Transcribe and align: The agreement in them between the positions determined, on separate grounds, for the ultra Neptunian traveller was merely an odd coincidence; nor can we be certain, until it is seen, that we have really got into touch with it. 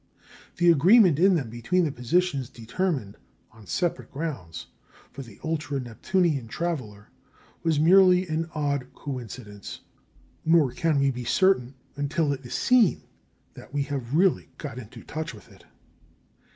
The 0.57 0.71
agreement 0.71 1.19
in 1.19 1.35
them 1.35 1.51
between 1.51 1.83
the 1.85 1.91
positions 1.91 2.49
determined, 2.49 3.17
on 3.51 3.67
separate 3.67 4.11
grounds, 4.11 4.65
for 5.11 5.21
the 5.21 5.39
ultra 5.43 5.79
Neptunian 5.79 6.47
traveller 6.47 7.09
was 7.61 7.79
merely 7.79 8.27
an 8.27 8.49
odd 8.55 8.91
coincidence; 8.95 9.81
nor 10.43 10.71
can 10.71 10.97
we 10.99 11.11
be 11.11 11.23
certain, 11.23 11.75
until 11.97 12.33
it 12.33 12.43
is 12.43 12.55
seen, 12.55 13.03
that 13.53 13.75
we 13.75 13.83
have 13.83 14.15
really 14.15 14.49
got 14.57 14.79
into 14.79 15.03
touch 15.03 15.35
with 15.35 15.51
it. 15.51 15.65